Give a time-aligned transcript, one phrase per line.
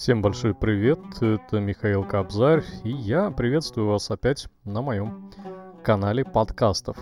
[0.00, 5.30] Всем большой привет, это Михаил Кобзарь, и я приветствую вас опять на моем
[5.84, 6.96] канале подкастов.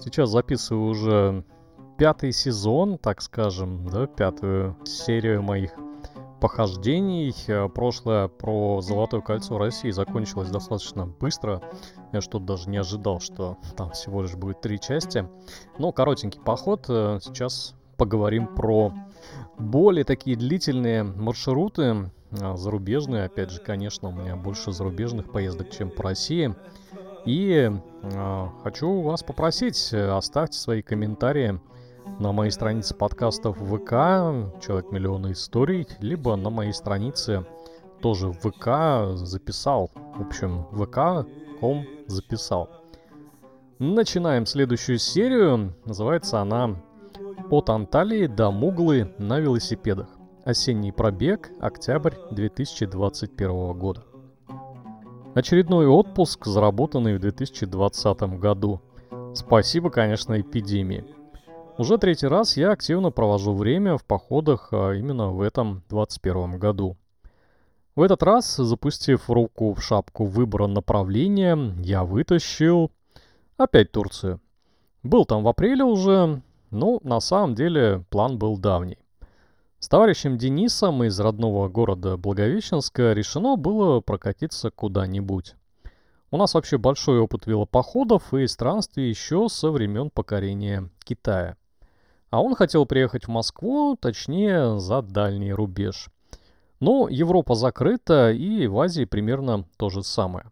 [0.00, 1.44] Сейчас записываю уже
[1.96, 5.70] пятый сезон, так скажем, да, пятую серию моих
[6.40, 7.32] похождений.
[7.68, 11.62] Прошлое про Золотое кольцо России закончилось достаточно быстро.
[12.12, 15.28] Я что-то даже не ожидал, что там всего лишь будет три части.
[15.78, 16.86] Но коротенький поход.
[16.86, 18.92] Сейчас поговорим про
[19.58, 23.24] более такие длительные маршруты, а, зарубежные.
[23.24, 26.54] Опять же, конечно, у меня больше зарубежных поездок, чем по России.
[27.24, 27.70] И
[28.02, 31.60] э, хочу вас попросить, оставьте свои комментарии
[32.20, 33.90] на моей странице подкастов ВК
[34.64, 37.44] «Человек миллиона историй», либо на моей странице
[38.00, 39.90] тоже ВК записал.
[40.16, 42.70] В общем, vk.com записал.
[43.78, 45.74] Начинаем следующую серию.
[45.84, 46.76] Называется она
[47.50, 50.15] от Анталии до Муглы на велосипедах.
[50.46, 54.04] Осенний пробег, октябрь 2021 года.
[55.34, 58.80] Очередной отпуск, заработанный в 2020 году.
[59.34, 61.04] Спасибо, конечно, эпидемии.
[61.78, 66.96] Уже третий раз я активно провожу время в походах а именно в этом 2021 году.
[67.96, 72.92] В этот раз, запустив руку в шапку выбора направления, я вытащил
[73.56, 74.40] опять Турцию.
[75.02, 76.40] Был там в апреле уже,
[76.70, 78.98] ну, на самом деле, план был давний.
[79.78, 85.54] С товарищем Денисом из родного города Благовещенска решено было прокатиться куда-нибудь.
[86.30, 91.56] У нас вообще большой опыт велопоходов и странствий еще со времен покорения Китая.
[92.30, 96.08] А он хотел приехать в Москву, точнее, за дальний рубеж.
[96.80, 100.46] Но Европа закрыта, и в Азии примерно то же самое.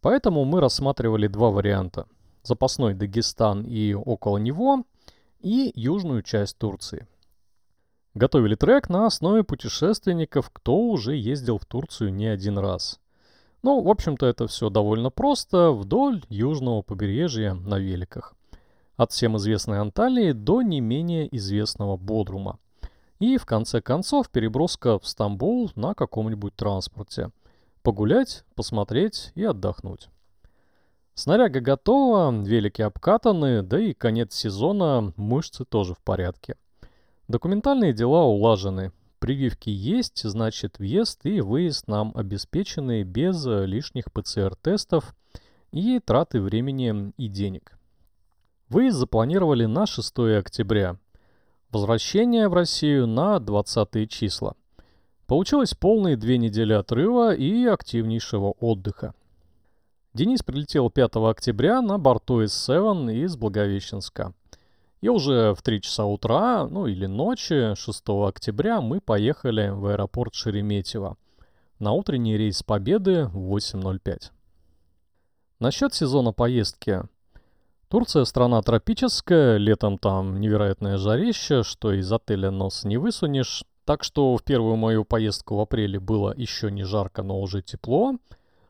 [0.00, 2.06] Поэтому мы рассматривали два варианта.
[2.42, 4.82] Запасной Дагестан и около него–
[5.40, 7.06] и южную часть Турции.
[8.16, 12.98] Готовили трек на основе путешественников, кто уже ездил в Турцию не один раз.
[13.62, 18.34] Ну, в общем-то, это все довольно просто, вдоль южного побережья на великах.
[18.96, 22.58] От всем известной Анталии до не менее известного Бодрума.
[23.18, 27.32] И, в конце концов, переброска в Стамбул на каком-нибудь транспорте.
[27.82, 30.08] Погулять, посмотреть и отдохнуть.
[31.12, 36.56] Снаряга готова, велики обкатаны, да и конец сезона, мышцы тоже в порядке.
[37.28, 38.92] Документальные дела улажены.
[39.18, 45.14] Прививки есть, значит въезд и выезд нам обеспечены без лишних ПЦР-тестов
[45.72, 47.78] и траты времени и денег.
[48.68, 50.98] Выезд запланировали на 6 октября.
[51.70, 54.54] Возвращение в Россию на 20 числа.
[55.26, 59.14] Получилось полные две недели отрыва и активнейшего отдыха.
[60.14, 64.32] Денис прилетел 5 октября на борту S7 из Благовещенска.
[65.00, 70.34] И уже в 3 часа утра, ну или ночи, 6 октября мы поехали в аэропорт
[70.34, 71.16] Шереметьево
[71.78, 74.30] на утренний рейс Победы в 8.05.
[75.60, 77.02] Насчет сезона поездки.
[77.88, 83.64] Турция страна тропическая, летом там невероятное жарище, что из отеля нос не высунешь.
[83.84, 88.16] Так что в первую мою поездку в апреле было еще не жарко, но уже тепло.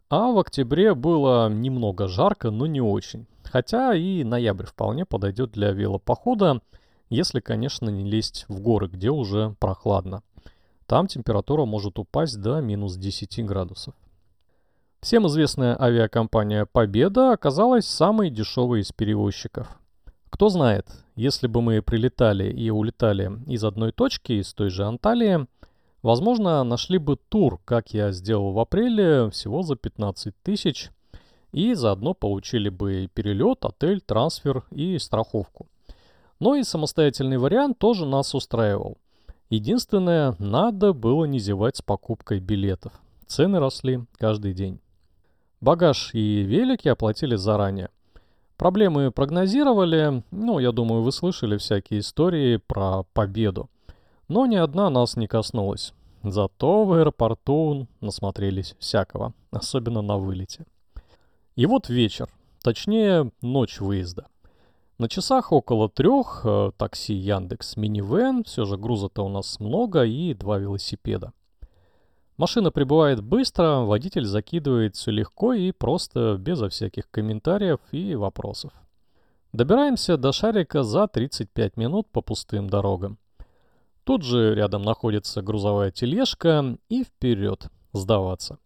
[0.08, 3.26] А в октябре было немного жарко, но не очень.
[3.44, 6.60] Хотя и ноябрь вполне подойдет для велопохода,
[7.08, 10.22] если, конечно, не лезть в горы, где уже прохладно.
[10.86, 13.94] Там температура может упасть до минус 10 градусов.
[15.00, 19.68] Всем известная авиакомпания «Победа» оказалась самой дешевой из перевозчиков.
[20.30, 25.46] Кто знает, если бы мы прилетали и улетали из одной точки, из той же Анталии,
[26.06, 30.92] Возможно, нашли бы тур, как я сделал в апреле, всего за 15 тысяч,
[31.50, 35.66] и заодно получили бы перелет, отель, трансфер и страховку.
[36.38, 38.98] Но и самостоятельный вариант тоже нас устраивал.
[39.50, 42.92] Единственное, надо было не зевать с покупкой билетов.
[43.26, 44.78] Цены росли каждый день.
[45.60, 47.88] Багаж и велики оплатили заранее.
[48.56, 53.68] Проблемы прогнозировали, ну, я думаю, вы слышали всякие истории про победу.
[54.28, 55.92] Но ни одна нас не коснулась.
[56.22, 60.66] Зато в аэропорту насмотрелись всякого, особенно на вылете.
[61.54, 62.28] И вот вечер,
[62.62, 64.26] точнее ночь выезда.
[64.98, 70.34] На часах около трех, э, такси Яндекс минивэн, все же груза-то у нас много и
[70.34, 71.32] два велосипеда.
[72.38, 78.72] Машина прибывает быстро, водитель закидывает все легко и просто, безо всяких комментариев и вопросов.
[79.52, 83.18] Добираемся до шарика за 35 минут по пустым дорогам.
[84.06, 88.60] Тут же рядом находится грузовая тележка и вперед сдаваться.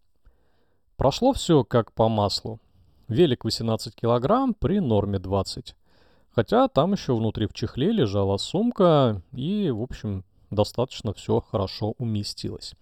[0.97, 2.59] Прошло все как по маслу.
[3.07, 5.75] Велик 18 килограмм при норме 20.
[6.29, 12.75] Хотя там еще внутри в чехле лежала сумка и, в общем, достаточно все хорошо уместилось.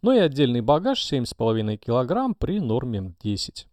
[0.00, 3.66] Ну и отдельный багаж 7,5 кг при норме 10.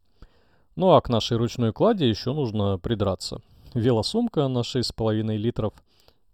[0.75, 3.39] Ну а к нашей ручной кладе еще нужно придраться.
[3.75, 5.73] Велосумка на 6,5 литров.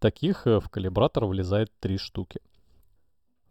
[0.01, 2.42] Таких э, в калибратор влезает 3 штуки.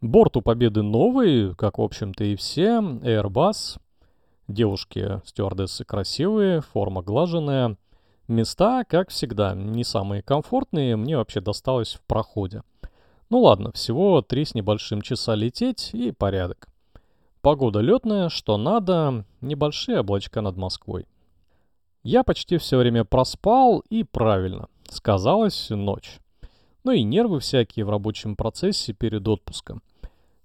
[0.01, 2.81] Борт у Победы новый, как в общем-то и все.
[2.81, 3.79] Airbus.
[4.49, 7.77] Девушки стюардессы красивые, форма глаженная.
[8.27, 10.97] Места, как всегда, не самые комфортные.
[10.97, 12.65] Мне вообще досталось в проходе.
[13.29, 16.67] Ну ладно, всего три с небольшим часа лететь и порядок.
[17.43, 21.07] Погода летная, что надо, небольшие облачка над Москвой.
[22.03, 26.19] Я почти все время проспал, и правильно, сказалась ночь.
[26.83, 29.83] Ну и нервы всякие в рабочем процессе перед отпуском.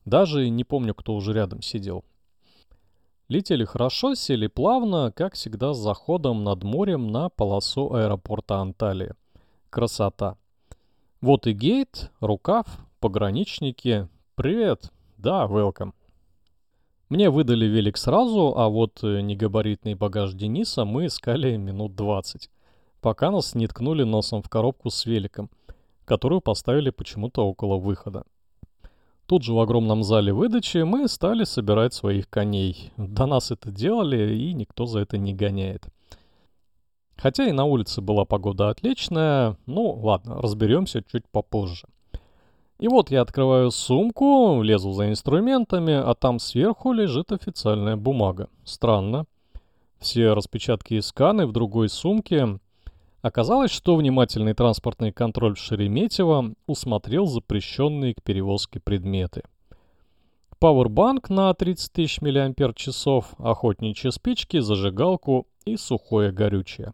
[0.04, 2.04] Даже не помню, кто уже рядом сидел.
[3.28, 9.14] Летели хорошо, сели плавно, как всегда с заходом над морем на полосу аэропорта Анталии.
[9.72, 10.38] Красота.
[11.22, 12.68] Вот и гейт, рукав,
[13.00, 14.08] пограничники.
[14.36, 14.92] Привет.
[15.18, 15.94] Да, welcome.
[17.10, 22.50] Мне выдали велик сразу, а вот э, негабаритный багаж Дениса мы искали минут 20,
[23.00, 25.50] пока нас не ткнули носом в коробку с великом,
[26.06, 28.24] которую поставили почему-то около выхода.
[29.26, 32.92] Тут же в огромном зале выдачи мы стали собирать своих коней.
[32.96, 35.88] До нас это делали, и никто за это не гоняет.
[37.18, 41.88] Хотя и на улице была погода отличная, ну ладно, разберемся чуть попозже.
[42.78, 48.50] И вот я открываю сумку, лезу за инструментами, а там сверху лежит официальная бумага.
[48.66, 49.26] Странно.
[50.00, 52.60] Все распечатки и сканы в другой сумке.
[53.26, 59.42] Оказалось, что внимательный транспортный контроль в Шереметьево усмотрел запрещенные к перевозке предметы.
[60.60, 66.94] Пауэрбанк на 30 тысяч мАч, охотничьи спички, зажигалку и сухое горючее.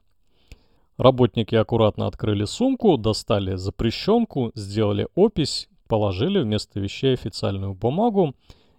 [0.96, 8.36] Работники аккуратно открыли сумку, достали запрещенку, сделали опись, положили вместо вещей официальную бумагу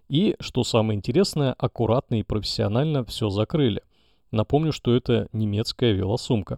[0.09, 3.83] и, что самое интересное, аккуратно и профессионально все закрыли.
[4.31, 6.57] Напомню, что это немецкая велосумка.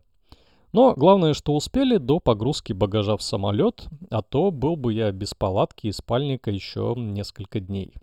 [0.75, 5.33] Но главное, что успели до погрузки багажа в самолет, а то был бы я без
[5.33, 7.93] палатки и спальника еще несколько дней.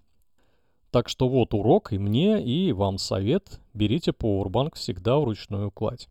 [0.91, 3.61] Так что вот урок и мне, и вам совет.
[3.75, 6.09] Берите Powerbank всегда вручную кладь.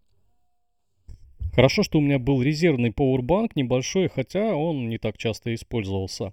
[1.56, 6.31] Хорошо, что у меня был резервный пауэрбанк небольшой, хотя он не так часто использовался.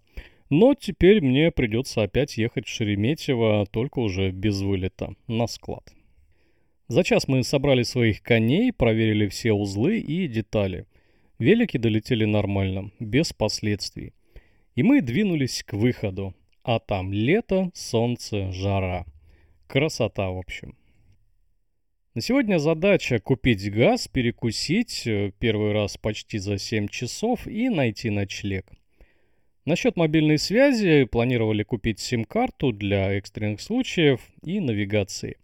[0.50, 5.84] Но теперь мне придется опять ехать в Шереметьево, только уже без вылета, на склад.
[6.88, 10.86] За час мы собрали своих коней, проверили все узлы и детали.
[11.38, 14.14] Велики долетели нормально, без последствий.
[14.74, 16.34] И мы двинулись к выходу.
[16.62, 19.04] А там лето, солнце, жара.
[19.66, 20.76] Красота, в общем.
[22.14, 28.08] На сегодня задача купить газ, перекусить, э, первый раз почти за 7 часов и найти
[28.08, 28.66] ночлег.
[29.66, 35.36] Насчет мобильной связи планировали купить сим-карту для экстренных случаев и навигации.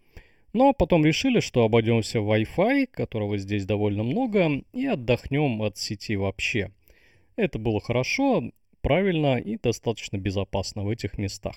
[0.54, 6.70] Но потом решили, что обойдемся Wi-Fi, которого здесь довольно много, и отдохнем от сети вообще.
[7.34, 11.56] Это было хорошо, правильно и достаточно безопасно в этих местах.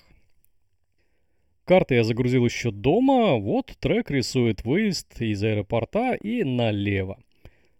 [1.64, 3.36] Карты я загрузил еще дома.
[3.36, 7.20] Вот трек рисует выезд из аэропорта и налево.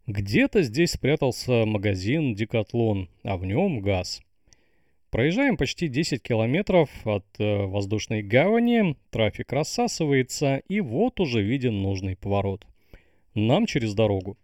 [0.06, 4.22] Где-то здесь спрятался магазин Декатлон, а в нем газ.
[5.10, 12.14] Проезжаем почти 10 километров от э, воздушной гавани, трафик рассасывается, и вот уже виден нужный
[12.14, 12.66] поворот.
[13.34, 14.36] Нам через дорогу.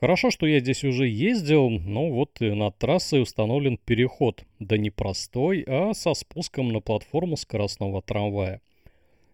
[0.00, 5.64] Хорошо, что я здесь уже ездил, но вот над трассой установлен переход, да не простой,
[5.66, 8.62] а со спуском на платформу скоростного трамвая.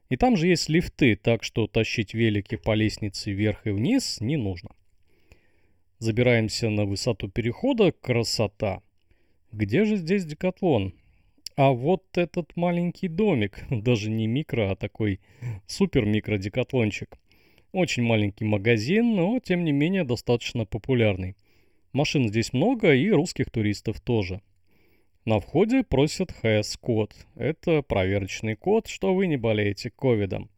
[0.09, 4.37] И там же есть лифты, так что тащить велики по лестнице вверх и вниз не
[4.37, 4.71] нужно.
[5.99, 7.93] Забираемся на высоту перехода.
[7.93, 8.83] Красота.
[9.53, 10.95] Где же здесь декатлон?
[11.57, 15.21] А вот этот маленький домик, даже не микро, а такой
[15.67, 17.19] супер-микро декатлончик–
[17.73, 21.37] очень маленький магазин, но тем не менее достаточно популярный.
[21.93, 24.41] Машин здесь много и русских туристов тоже.
[25.25, 27.15] На входе просят HS-код.
[27.37, 30.51] Это проверочный код, что вы не болеете ковидом.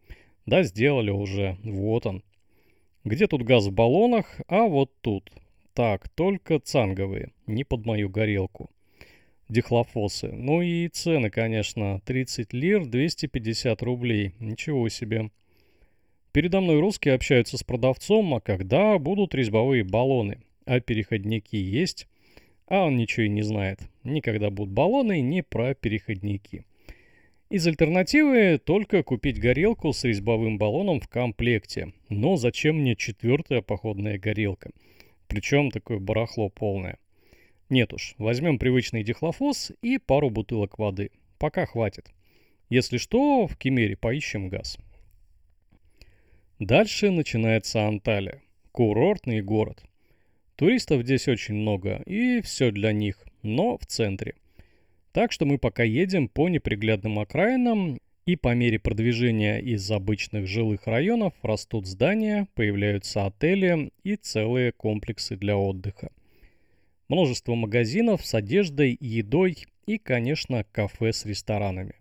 [0.46, 1.58] Да, сделали уже.
[1.62, 2.22] Вот он.
[3.04, 4.40] Где тут газ в баллонах?
[4.48, 5.30] А вот тут.
[5.74, 7.32] Так, только цанговые.
[7.46, 8.70] Не под мою горелку.
[9.48, 10.28] Дихлофосы.
[10.32, 12.00] Ну и цены, конечно.
[12.04, 14.32] 30 лир, 250 рублей.
[14.40, 15.30] Ничего себе.
[16.32, 20.38] Передо мной русские общаются с продавцом, а когда будут резьбовые баллоны.
[20.64, 22.08] А переходники есть?
[22.66, 23.80] А он ничего и не знает.
[24.02, 26.64] Никогда будут баллоны, не про переходники.
[27.50, 31.92] Из альтернативы только купить горелку с резьбовым баллоном в комплекте.
[32.08, 34.70] Но зачем мне четвертая походная горелка?
[35.26, 36.96] Причем такое барахло полное.
[37.72, 41.10] Нет уж, возьмем привычный дихлофос и пару бутылок воды.
[41.38, 42.10] Пока хватит.
[42.68, 44.76] Если что, в Кемере поищем газ.
[46.58, 48.42] Дальше начинается Анталия.
[48.72, 49.82] Курортный город.
[50.56, 54.34] Туристов здесь очень много, и все для них, но в центре.
[55.12, 60.86] Так что мы пока едем по неприглядным окраинам, и по мере продвижения из обычных жилых
[60.86, 66.10] районов растут здания, появляются отели и целые комплексы для отдыха.
[67.08, 69.56] Множество магазинов с одеждой, едой
[69.86, 71.94] и, конечно, кафе с ресторанами.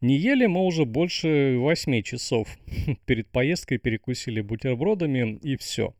[0.00, 2.48] Не ели мы уже больше 8 часов.
[3.06, 5.94] Перед поездкой перекусили бутербродами и все.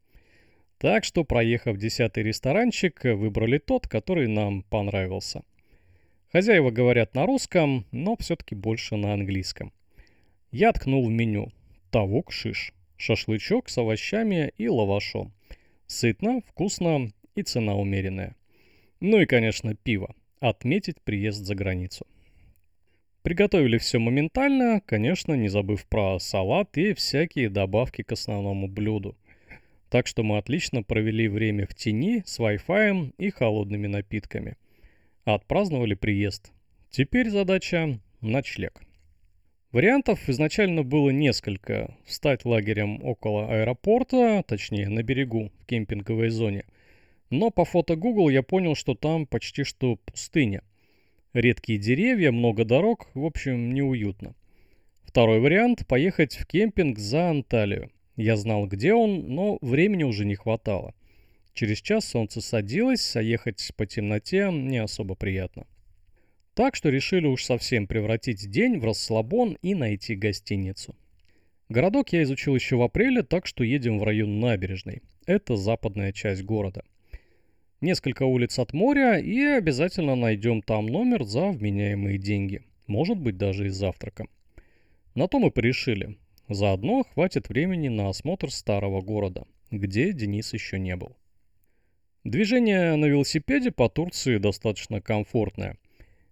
[0.78, 5.42] Так что, проехав десятый ресторанчик, выбрали тот, который нам понравился.
[6.30, 9.72] Хозяева говорят на русском, но все-таки больше на английском.
[10.50, 11.50] Я ткнул в меню.
[11.90, 12.74] Тавук шиш.
[12.98, 15.32] Шашлычок с овощами и лавашом.
[15.86, 18.34] Сытно, вкусно и цена умеренная.
[19.00, 20.14] Ну и, конечно, пиво.
[20.40, 22.06] Отметить приезд за границу.
[23.22, 29.16] Приготовили все моментально, конечно, не забыв про салат и всякие добавки к основному блюду.
[29.90, 34.56] Так что мы отлично провели время в тени с Wi-Fi и холодными напитками.
[35.24, 36.52] Отпраздновали приезд.
[36.90, 38.80] Теперь задача– ночлег.
[39.72, 41.96] Вариантов изначально было несколько.
[42.04, 46.64] Встать лагерем около аэропорта, точнее на берегу, в кемпинговой зоне.
[47.30, 50.62] Но по фото Google я понял, что там почти что пустыня–
[51.36, 54.34] Редкие деревья, много дорог, в общем, неуютно.
[55.04, 57.90] Второй вариант– поехать в кемпинг за Анталию.
[58.16, 60.94] Я знал, где он, но времени уже не хватало.
[61.52, 65.66] Через час солнце садилось, а ехать по темноте не особо приятно.
[66.54, 70.96] Так что решили уж совсем превратить день в расслабон и найти гостиницу.
[71.68, 75.02] Городок я изучил еще в апреле, так что едем в район набережной.
[75.26, 76.82] Это западная часть города–
[77.80, 82.62] несколько улиц от моря и обязательно найдем там номер за вменяемые деньги.
[82.86, 84.28] Может быть, даже и с завтраком.
[85.14, 86.16] На то мы порешили.
[86.48, 91.16] Заодно хватит времени на осмотр старого города, где Денис еще не был.
[92.22, 95.76] Движение на велосипеде по Турции достаточно комфортное.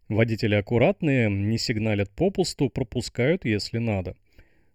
[0.09, 4.17] Водители аккуратные, не сигналят попусту, пропускают, если надо.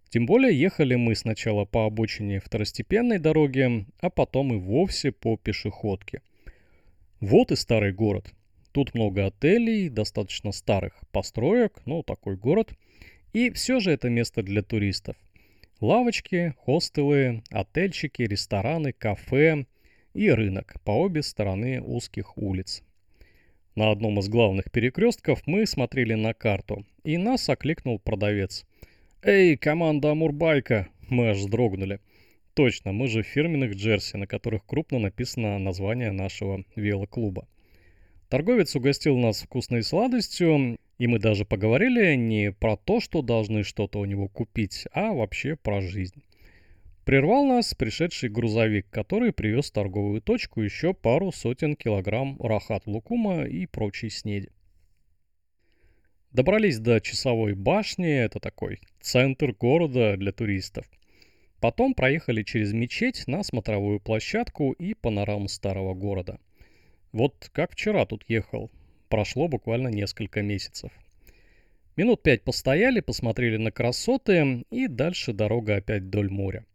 [0.09, 6.21] Тем более ехали мы сначала по обочине второстепенной дороги, а потом и вовсе по пешеходке.
[7.19, 8.33] Вот и старый город.
[8.71, 12.73] Тут много отелей, достаточно старых построек, ну, такой город.
[13.33, 15.15] И все же это место для туристов.
[15.81, 19.65] Лавочки, хостелы, отельчики, рестораны, кафе
[20.13, 22.83] и рынок по обе стороны узких улиц.
[23.75, 28.65] На одном из главных перекрестков мы смотрели на карту, и нас окликнул продавец.
[29.21, 31.99] «Эй, команда Амурбайка!» Мы аж вздрогнули.
[32.60, 37.48] Точно, мы же в фирменных джерси, на которых крупно написано название нашего велоклуба.
[38.28, 44.00] Торговец угостил нас вкусной сладостью, и мы даже поговорили не про то, что должны что-то
[44.00, 46.22] у него купить, а вообще про жизнь.
[47.06, 53.68] Прервал нас пришедший грузовик, который привез в торговую точку еще пару сотен килограмм рахат-лукума и
[53.68, 54.51] прочей снеди.
[56.34, 60.86] Добрались до часовой башни, это такой центр города для туристов.
[61.60, 66.39] Потом проехали через мечеть на смотровую площадку и панораму старого города.
[67.12, 68.72] Вот как вчера тут ехал.
[69.10, 70.92] Прошло буквально несколько месяцев.
[71.98, 76.66] Минут пять постояли, посмотрели на красоты, и дальше дорога опять вдоль моря.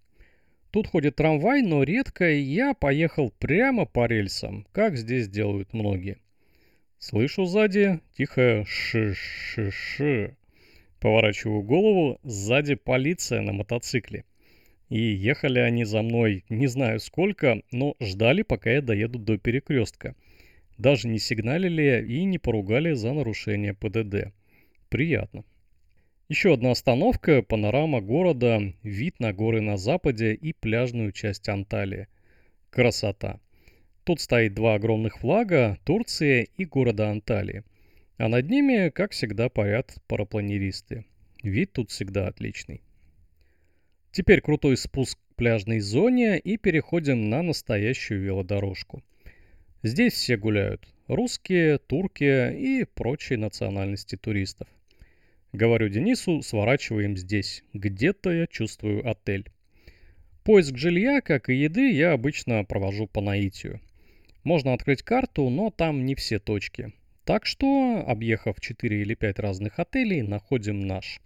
[0.70, 6.18] Тут ходит трамвай, но редко, и я поехал прямо по рельсам, как здесь делают многие.
[6.98, 10.34] Слышу сзади тихое ш-ш-ш.
[11.00, 14.24] Поворачиваю голову, сзади полиция на мотоцикле.
[14.94, 20.14] И ехали они за мной не знаю сколько, но ждали, пока я доеду до перекрестка.
[20.78, 24.32] Даже не сигналили и не поругали за нарушение ПДД.
[24.90, 25.44] Приятно.
[26.28, 32.06] Еще одна остановка, панорама города, вид на горы на западе и пляжную часть Анталии.
[32.70, 33.40] Красота.
[34.04, 37.64] Тут стоит два огромных флага, Турция и города Анталии.
[38.16, 41.04] А над ними, как всегда, парят парапланеристы.
[41.42, 42.80] Вид тут всегда отличный.
[44.14, 49.02] Теперь крутой спуск к пляжной зоне и переходим на настоящую велодорожку.
[49.82, 50.86] Здесь все гуляют.
[51.08, 54.68] Русские, турки и прочие национальности туристов.
[55.52, 57.64] Говорю Денису, сворачиваем здесь.
[57.72, 59.50] Где-то я чувствую отель.
[60.44, 63.80] Поиск жилья, как и еды, я обычно провожу по наитию.
[64.44, 66.92] Можно открыть карту, но там не все точки.
[67.24, 71.20] Так что, объехав 4 или 5 разных отелей, находим наш.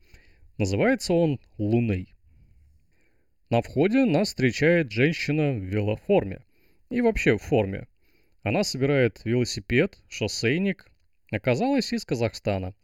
[0.57, 2.15] Называется он «Луной».
[3.51, 6.43] На входе нас встречает женщина в велоформе.
[6.91, 7.87] И вообще в форме.
[8.43, 10.87] Она собирает велосипед, шоссейник.
[11.31, 12.75] Оказалось из Казахстана.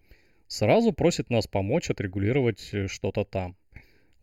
[0.47, 3.57] Сразу просит нас помочь отрегулировать э, что-то там.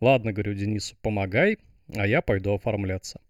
[0.00, 1.58] Ладно, говорю Денису, помогай,
[1.94, 3.20] а я пойду оформляться.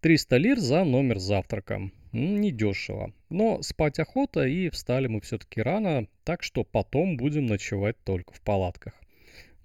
[0.00, 1.90] 300 лир за номер завтрака.
[2.12, 3.12] Недешево.
[3.28, 8.40] Но спать охота, и встали мы все-таки рано, так что потом будем ночевать только в
[8.40, 8.94] палатках.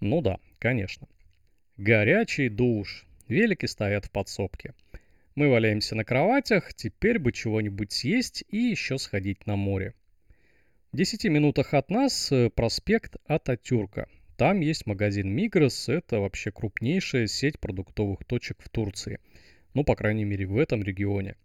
[0.01, 1.07] Ну да, конечно.
[1.77, 3.03] Горячий душ.
[3.27, 4.75] Велики стоят в подсобке.
[5.33, 9.95] Мы валяемся на кроватях, теперь бы чего-нибудь съесть и еще сходить на море.
[10.91, 14.07] В 10 минутах от нас э, проспект Ататюрка.
[14.37, 19.19] Там есть магазин Мигрос, это вообще крупнейшая сеть продуктовых точек в Турции.
[19.73, 21.37] Ну, по крайней мере, в этом регионе.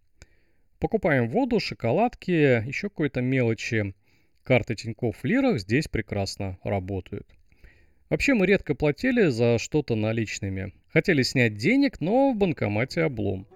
[0.79, 3.95] Покупаем воду, шоколадки, еще какой-то мелочи.
[4.43, 7.27] Карты Тинькофф лирах здесь прекрасно работают.
[8.11, 10.73] Вообще мы редко платили за что-то наличными.
[10.93, 13.47] Хотели снять денег, но в банкомате облом.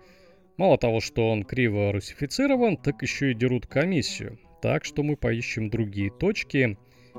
[0.58, 4.38] Мало того, что он криво русифицирован, так еще и дерут комиссию.
[4.60, 6.76] Так что мы поищем другие точки,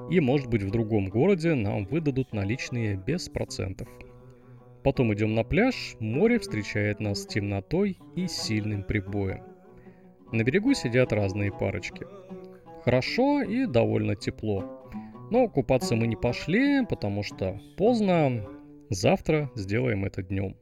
[0.09, 3.87] и, может быть, в другом городе нам выдадут наличные без процентов.
[4.83, 9.43] Потом идем на пляж, море встречает нас темнотой и сильным прибоем.
[10.31, 12.05] На берегу сидят разные парочки.
[12.83, 14.82] Хорошо и довольно тепло.
[15.33, 18.45] Но купаться мы не пошли, потому что поздно.
[18.91, 20.55] Завтра сделаем это днем.